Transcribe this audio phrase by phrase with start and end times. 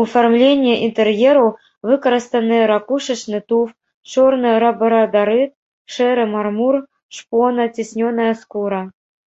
[0.00, 1.46] У афармленні інтэр'ераў
[1.90, 3.68] выкарыстаны ракушачны туф,
[4.14, 5.50] чорны лабрадарыт,
[6.00, 6.74] шэры мармур,
[7.22, 8.86] шпона, ціснёная скура.